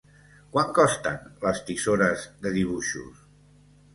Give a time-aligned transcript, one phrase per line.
[0.53, 3.23] Quant costen les tisores de dibuixos?